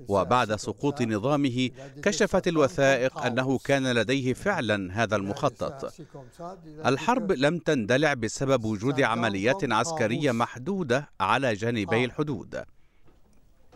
وبعد 0.09 0.57
سقوط 0.57 1.03
نظامه 1.03 1.71
كشفت 2.03 2.49
الوثائق 2.49 3.19
أنه 3.19 3.59
كان 3.59 3.93
لديه 3.93 4.33
فعلا 4.33 5.03
هذا 5.03 5.17
المخطط. 5.17 5.95
الحرب 6.87 7.33
لم 7.33 7.59
تندلع 7.59 8.15
بسبب 8.15 8.65
وجود 8.65 9.01
عمليات 9.01 9.73
عسكرية 9.73 10.33
محدودة 10.33 11.09
على 11.21 11.55
جانبي 11.55 12.05
الحدود. 12.05 12.65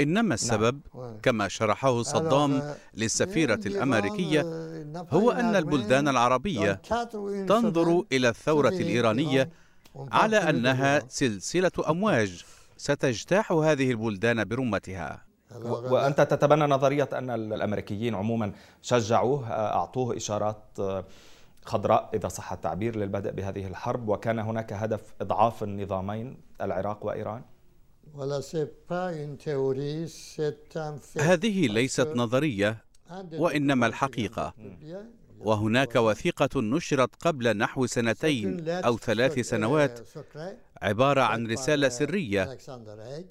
إنما 0.00 0.22
نعم. 0.22 0.32
السبب 0.32 0.80
كما 1.22 1.48
شرحه 1.48 2.02
صدام 2.02 2.74
للسفيرة 2.94 3.60
الأمريكية 3.66 4.42
هو 5.10 5.30
أن 5.30 5.56
البلدان 5.56 6.08
العربية 6.08 6.72
تنظر 7.48 8.04
إلى 8.12 8.28
الثورة 8.28 8.68
الإيرانية 8.68 9.50
على 9.96 10.36
أنها 10.36 11.02
سلسلة 11.08 11.70
أمواج 11.88 12.44
ستجتاح 12.76 13.52
هذه 13.52 13.90
البلدان 13.90 14.44
برمتها 14.44 15.26
وأنت 15.64 16.20
تتبنى 16.20 16.64
نظرية 16.64 17.08
أن 17.12 17.30
الأمريكيين 17.30 18.14
عموما 18.14 18.52
شجعوه 18.82 19.50
أعطوه 19.50 20.16
إشارات 20.16 20.62
خضراء 21.64 22.10
إذا 22.14 22.28
صح 22.28 22.52
التعبير 22.52 22.96
للبدء 22.96 23.30
بهذه 23.30 23.66
الحرب 23.66 24.08
وكان 24.08 24.38
هناك 24.38 24.72
هدف 24.72 25.00
إضعاف 25.20 25.62
النظامين 25.62 26.36
العراق 26.60 27.06
وإيران؟ 27.06 27.42
هذه 31.18 31.66
ليست 31.66 32.08
نظرية 32.16 32.84
وإنما 33.32 33.86
الحقيقة. 33.86 34.54
وهناك 35.40 35.96
وثيقة 35.96 36.60
نشرت 36.60 37.10
قبل 37.20 37.56
نحو 37.56 37.86
سنتين 37.86 38.68
أو 38.68 38.98
ثلاث 38.98 39.38
سنوات 39.38 40.08
عبارة 40.82 41.20
عن 41.20 41.46
رسالة 41.46 41.88
سرية 41.88 42.58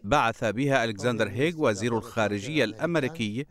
بعث 0.03 0.43
بها 0.43 0.83
ألكسندر 0.83 1.29
هيغ 1.29 1.53
وزير 1.61 1.97
الخارجية 1.97 2.63
الأمريكي 2.63 3.45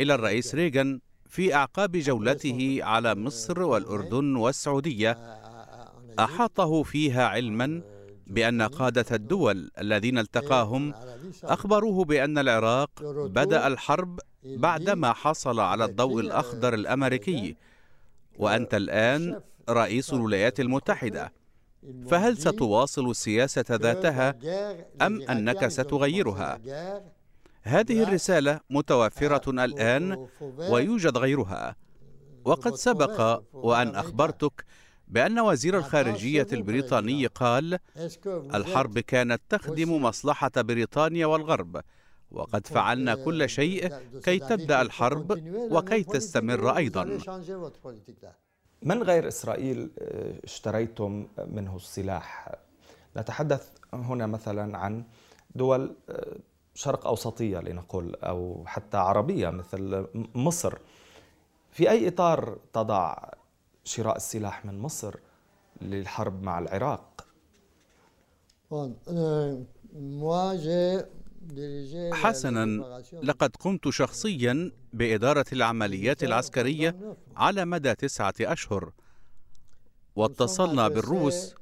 إلى 0.00 0.14
الرئيس 0.14 0.54
ريغان 0.54 1.00
في 1.28 1.54
أعقاب 1.54 1.92
جولته 1.96 2.78
على 2.82 3.14
مصر 3.14 3.62
والأردن 3.62 4.36
والسعودية. 4.36 5.12
أحاطه 6.18 6.82
فيها 6.82 7.26
علما 7.26 7.82
بأن 8.26 8.62
قادة 8.62 9.04
الدول 9.12 9.70
الذين 9.78 10.18
التقاهم 10.18 10.94
أخبروه 11.44 12.04
بأن 12.04 12.38
العراق 12.38 12.90
بدأ 13.26 13.66
الحرب 13.66 14.20
بعدما 14.44 15.12
حصل 15.12 15.60
على 15.60 15.84
الضوء 15.84 16.20
الأخضر 16.20 16.74
الأمريكي. 16.74 17.56
وأنت 18.38 18.74
الآن 18.74 19.40
رئيس 19.68 20.12
الولايات 20.12 20.60
المتحدة. 20.60 21.32
فهل 22.08 22.36
ستواصل 22.38 23.10
السياسة 23.10 23.64
ذاتها 23.70 24.34
أم 25.02 25.22
أنك 25.22 25.68
ستغيرها؟ 25.68 26.60
هذه 27.62 28.02
الرسالة 28.02 28.60
متوفرة 28.70 29.50
الآن 29.50 30.26
ويوجد 30.58 31.18
غيرها. 31.18 31.76
وقد 32.44 32.74
سبق 32.74 33.42
وأن 33.52 33.88
أخبرتك 33.94 34.64
بأن 35.08 35.40
وزير 35.40 35.78
الخارجية 35.78 36.46
البريطاني 36.52 37.26
قال 37.26 37.78
الحرب 38.54 38.98
كانت 38.98 39.42
تخدم 39.48 40.02
مصلحة 40.02 40.50
بريطانيا 40.56 41.26
والغرب 41.26 41.80
وقد 42.30 42.66
فعلنا 42.66 43.14
كل 43.14 43.48
شيء 43.48 43.88
كي 44.24 44.38
تبدأ 44.38 44.82
الحرب 44.82 45.42
وكي 45.54 46.02
تستمر 46.02 46.76
أيضا. 46.76 47.18
من 48.82 49.02
غير 49.02 49.28
إسرائيل 49.28 49.90
اشتريتم 50.44 51.26
منه 51.46 51.76
السلاح. 51.76 52.54
نتحدث 53.16 53.68
هنا 53.92 54.26
مثلا 54.26 54.78
عن 54.78 55.04
دول 55.54 55.96
شرق 56.74 57.06
أوسطية 57.06 57.58
لنقول 57.58 58.14
أو 58.14 58.64
حتى 58.66 58.96
عربية 58.96 59.48
مثل 59.48 60.06
مصر. 60.34 60.78
في 61.70 61.90
أي 61.90 62.08
إطار 62.08 62.58
تضع 62.72 63.16
شراء 63.84 64.16
السلاح 64.16 64.64
من 64.64 64.78
مصر 64.78 65.14
للحرب 65.82 66.42
مع 66.42 66.58
العراق؟ 66.58 67.26
حسنا 72.12 72.64
لقد 73.22 73.56
قمت 73.56 73.88
شخصيا 73.88 74.72
بإدارة 74.92 75.44
العمليات 75.52 76.24
العسكرية 76.24 77.16
على 77.36 77.64
مدى 77.64 77.94
تسعة 77.94 78.34
أشهر. 78.40 78.92
واتصلنا 80.16 80.88
بالروس 80.88 81.54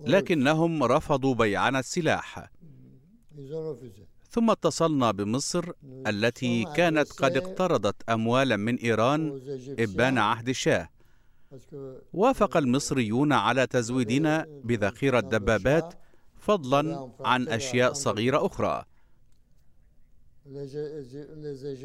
لكنهم 0.00 0.82
رفضوا 0.84 1.34
بيعنا 1.34 1.78
السلاح. 1.78 2.50
ثم 4.30 4.50
اتصلنا 4.50 5.10
بمصر 5.10 5.64
التي 6.06 6.64
كانت 6.76 7.12
قد 7.12 7.36
اقترضت 7.36 7.96
أموالا 8.08 8.56
من 8.56 8.76
إيران 8.76 9.40
إبان 9.78 10.18
عهد 10.18 10.48
الشاه. 10.48 10.88
وافق 12.12 12.56
المصريون 12.56 13.32
على 13.32 13.66
تزويدنا 13.66 14.46
بذخيرة 14.64 15.20
دبابات 15.20 15.94
فضلا 16.38 17.10
عن 17.20 17.48
أشياء 17.48 17.92
صغيرة 17.92 18.46
أخرى. 18.46 18.84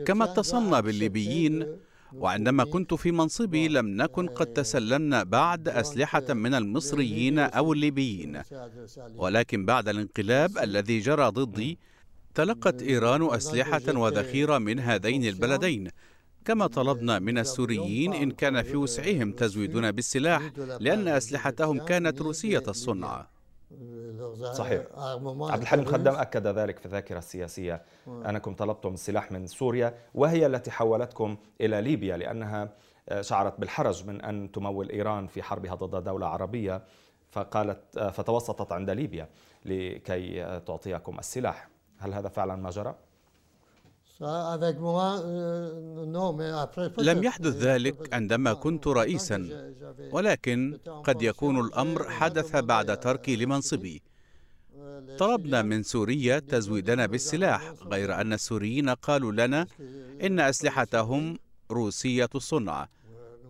كما 0.06 0.26
اتصلنا 0.26 0.80
بالليبيين 0.80 1.78
وعندما 2.14 2.64
كنت 2.64 2.94
في 2.94 3.12
منصبي 3.12 3.68
لم 3.68 3.88
نكن 3.88 4.28
قد 4.28 4.54
تسلمنا 4.54 5.24
بعد 5.24 5.68
أسلحة 5.68 6.34
من 6.34 6.54
المصريين 6.54 7.40
أو 7.40 7.74
الليبيين. 7.74 8.42
ولكن 9.16 9.66
بعد 9.66 9.88
الانقلاب 9.90 10.58
الذي 10.58 11.00
جرى 11.00 11.28
ضدي 11.30 11.78
تلقت 12.36 12.82
إيران 12.82 13.34
أسلحة 13.34 13.82
وذخيرة 13.88 14.58
من 14.58 14.80
هذين 14.80 15.26
البلدين 15.26 15.89
كما 16.45 16.67
طلبنا 16.67 17.19
من 17.19 17.38
السوريين 17.38 18.13
إن 18.13 18.32
كان 18.32 18.62
في 18.62 18.78
وسعهم 18.78 19.32
تزويدنا 19.32 19.91
بالسلاح 19.91 20.52
لأن 20.80 21.08
أسلحتهم 21.08 21.86
كانت 21.86 22.21
روسية 22.21 22.63
الصنع. 22.67 23.28
صحيح. 24.54 24.84
عبد 24.95 25.62
الحليم 25.62 25.86
خدام 25.86 26.15
أكد 26.15 26.48
ذلك 26.48 26.80
في 26.80 26.86
الذاكرة 26.86 27.17
السياسية 27.17 27.82
أنكم 28.08 28.54
طلبتم 28.54 28.93
السلاح 28.93 29.32
من 29.32 29.48
سوريا 29.48 29.95
وهي 30.13 30.45
التي 30.45 30.71
حولتكم 30.71 31.38
إلى 31.62 31.82
ليبيا 31.82 32.17
لأنها 32.17 32.74
شعرت 33.21 33.60
بالحرج 33.60 34.08
من 34.08 34.21
أن 34.21 34.52
تمول 34.52 34.89
إيران 34.89 35.28
في 35.28 35.43
حربها 35.43 35.76
ضد 35.76 36.04
دولة 36.04 36.28
عربية 36.28 36.84
فقالت 37.32 38.00
فتوسطت 38.00 38.71
عند 38.71 38.89
ليبيا 38.89 39.30
لكي 39.65 40.60
تعطيكم 40.65 41.19
السلاح. 41.19 41.75
هل 41.98 42.14
هذا 42.14 42.30
فعلا 42.30 42.56
ما 42.56 42.70
جرى؟ 42.70 42.96
لم 46.98 47.24
يحدث 47.24 47.56
ذلك 47.56 48.14
عندما 48.14 48.54
كنت 48.54 48.88
رئيسا. 48.88 49.50
ولكن 50.12 50.80
قد 51.04 51.22
يكون 51.22 51.60
الأمر 51.60 52.10
حدث 52.10 52.56
بعد 52.56 53.00
تركي 53.00 53.36
لمنصبي. 53.36 54.02
طلبنا 55.18 55.62
من 55.62 55.84
سوريا 55.84 56.40
تزويدنا 56.40 57.06
بالسلاح 57.06 57.74
غير 57.82 58.22
أن 58.22 58.34
السوريين 58.34 58.90
قالوا 58.90 59.32
لنا 59.32 59.68
إن 60.22 60.40
أسلحتهم 60.40 61.40
روسية 61.72 62.30
الصنع 62.36 62.88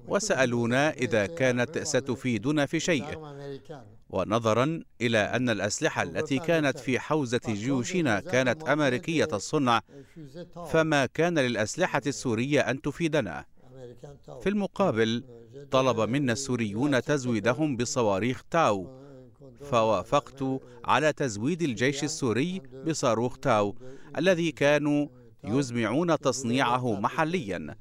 وسألونا 0.08 0.90
إذا 0.90 1.26
كانت 1.26 1.78
ستفيدنا 1.80 2.66
في 2.66 2.80
شيء. 2.80 3.06
ونظرا 4.16 4.80
إلى 5.02 5.18
أن 5.18 5.50
الأسلحة 5.50 6.04
التي 6.04 6.40
كانت 6.40 6.80
في 6.80 7.00
حوزة 7.00 7.42
جيوشنا 7.48 8.20
كانت 8.20 8.64
أمريكية 8.64 9.28
الصنع 9.34 9.82
فما 10.72 11.06
كان 11.06 11.40
للأسلحة 11.40 12.02
السورية 12.08 12.60
أن 12.60 12.82
تفيدنا. 12.82 13.46
في 14.42 14.50
المقابل 14.50 15.24
طلب 15.72 16.00
منا 16.00 16.34
السوريون 16.34 17.02
تزويدهم 17.02 17.78
بصواريخ 17.78 18.44
تاو. 18.52 19.06
فوافقت 19.72 20.44
على 20.86 21.14
تزويد 21.14 21.62
الجيش 21.62 22.04
السوري 22.04 22.62
بصاروخ 22.88 23.38
تاو 23.38 23.76
الذي 24.18 24.52
كانوا 24.52 25.08
يزمعون 25.44 26.20
تصنيعه 26.20 27.00
محليا. 27.00 27.76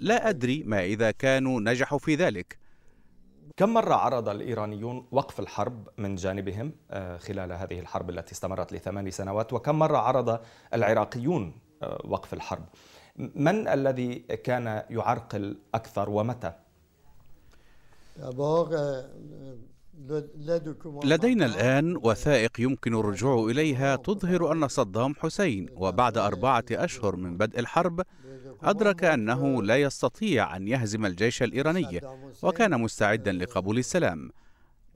لا 0.00 0.28
أدري 0.28 0.62
ما 0.66 0.84
إذا 0.84 1.10
كانوا 1.10 1.60
نجحوا 1.60 1.98
في 1.98 2.14
ذلك. 2.14 2.67
كم 3.58 3.74
مرة 3.74 3.94
عرض 3.94 4.28
الإيرانيون 4.28 5.06
وقف 5.12 5.40
الحرب 5.40 5.88
من 5.98 6.14
جانبهم 6.14 6.72
آه، 6.90 7.16
خلال 7.16 7.52
هذه 7.52 7.80
الحرب 7.80 8.10
التي 8.10 8.32
استمرت 8.32 8.72
لثمان 8.72 9.10
سنوات 9.10 9.52
وكم 9.52 9.78
مرة 9.78 9.98
عرض 9.98 10.40
العراقيون 10.74 11.60
آه، 11.82 12.00
وقف 12.04 12.34
الحرب 12.34 12.64
من 13.16 13.68
الذي 13.68 14.14
كان 14.18 14.82
يعرقل 14.90 15.58
أكثر 15.74 16.10
ومتى؟ 16.10 16.52
لدينا 21.04 21.46
الآن 21.46 21.96
وثائق 21.96 22.60
يمكن 22.60 22.94
الرجوع 22.94 23.50
إليها 23.50 23.96
تظهر 23.96 24.52
أن 24.52 24.68
صدام 24.68 25.14
حسين 25.14 25.68
وبعد 25.76 26.18
أربعة 26.18 26.64
أشهر 26.72 27.16
من 27.16 27.36
بدء 27.36 27.58
الحرب 27.58 28.02
أدرك 28.62 29.04
أنه 29.04 29.62
لا 29.62 29.76
يستطيع 29.76 30.56
أن 30.56 30.68
يهزم 30.68 31.06
الجيش 31.06 31.42
الإيراني 31.42 32.00
وكان 32.42 32.80
مستعدا 32.80 33.32
لقبول 33.32 33.78
السلام. 33.78 34.30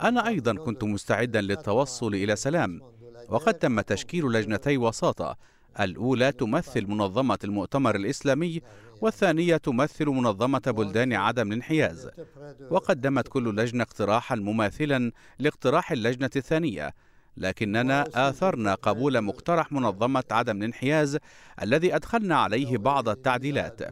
أنا 0.02 0.28
أيضا 0.28 0.54
كنت 0.54 0.84
مستعدا 0.84 1.40
للتوصل 1.40 2.14
إلى 2.14 2.36
سلام 2.36 2.80
وقد 3.28 3.54
تم 3.54 3.80
تشكيل 3.80 4.24
لجنتي 4.24 4.76
وساطة 4.76 5.36
الأولى 5.80 6.32
تمثل 6.32 6.86
منظمة 6.86 7.38
المؤتمر 7.44 7.96
الإسلامي 7.96 8.60
والثانية 9.00 9.56
تمثل 9.56 10.06
منظمة 10.06 10.62
بلدان 10.66 11.12
عدم 11.12 11.48
الانحياز. 11.48 12.08
وقدمت 12.70 13.28
كل 13.28 13.56
لجنة 13.56 13.82
اقتراحا 13.82 14.34
مماثلا 14.34 15.12
لاقتراح 15.38 15.92
اللجنة 15.92 16.30
الثانية. 16.36 16.94
لكننا 17.36 18.06
آثرنا 18.14 18.74
قبول 18.74 19.20
مقترح 19.20 19.72
منظمة 19.72 20.24
عدم 20.30 20.56
الانحياز 20.56 21.18
الذي 21.62 21.96
أدخلنا 21.96 22.36
عليه 22.36 22.78
بعض 22.78 23.08
التعديلات. 23.08 23.82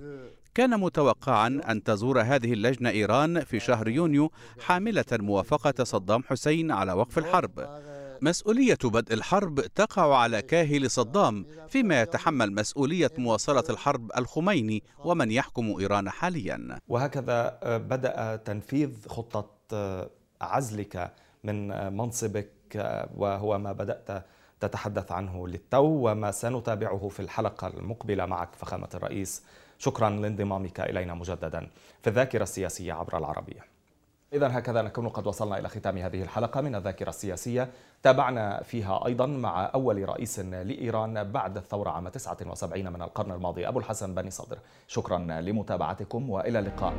كان 0.55 0.81
متوقعا 0.81 1.61
أن 1.69 1.83
تزور 1.83 2.21
هذه 2.21 2.53
اللجنة 2.53 2.91
إيران 2.91 3.41
في 3.41 3.61
شهر 3.61 3.89
يونيو 3.89 4.33
حاملة 4.61 5.05
موافقة 5.13 5.85
صدام 5.85 6.23
حسين 6.23 6.71
على 6.71 6.93
وقف 6.93 7.19
الحرب. 7.19 7.81
مسؤولية 8.23 8.79
بدء 8.85 9.15
الحرب 9.15 9.61
تقع 9.61 10.17
على 10.17 10.43
كاهل 10.43 10.91
صدام 10.91 11.47
فيما 11.69 12.03
يتحمل 12.03 12.53
مسؤولية 12.53 13.11
مواصلة 13.19 13.65
الحرب 13.71 14.11
الخميني 14.19 14.83
ومن 15.05 15.31
يحكم 15.31 15.77
إيران 15.81 16.11
حاليا. 16.11 16.79
وهكذا 16.89 17.59
بدأ 17.63 18.37
تنفيذ 18.37 19.09
خطة 19.09 19.51
عزلك 20.41 21.13
من 21.45 21.69
منصبك 21.97 22.51
وهو 23.17 23.59
ما 23.59 23.73
بدأت 23.73 24.25
تتحدث 24.61 25.13
عنه 25.13 25.49
للتو 25.49 25.85
وما 25.85 26.31
سنتابعه 26.31 27.09
في 27.09 27.21
الحلقة 27.21 27.67
المقبلة 27.67 28.27
معك 28.27 28.55
فخامة 28.55 28.89
الرئيس. 28.95 29.43
شكرا 29.79 30.11
لانضمامك 30.11 30.81
إلينا 30.81 31.15
مجددا 31.15 31.71
في 32.03 32.11
الذاكرة 32.11 32.43
السياسية 32.43 32.93
عبر 32.93 33.19
العربية. 33.19 33.70
إذا 34.33 34.59
هكذا 34.59 34.83
نكون 34.83 35.09
قد 35.09 35.27
وصلنا 35.27 35.59
إلى 35.59 35.69
ختام 35.69 35.99
هذه 35.99 36.23
الحلقة 36.23 36.61
من 36.61 36.75
الذاكرة 36.75 37.09
السياسية. 37.09 37.69
تابعنا 38.03 38.63
فيها 38.63 39.07
أيضا 39.07 39.27
مع 39.27 39.71
أول 39.75 40.09
رئيس 40.09 40.39
لإيران 40.39 41.33
بعد 41.33 41.57
الثورة 41.57 41.91
عام 41.91 42.09
79 42.09 42.93
من 42.93 43.03
القرن 43.03 43.33
الماضي 43.33 43.69
أبو 43.69 43.79
الحسن 43.79 44.15
بني 44.15 44.31
صدر. 44.31 44.59
شكرا 44.89 45.19
لمتابعتكم 45.19 46.31
وإلى 46.31 46.59
اللقاء. 46.59 46.95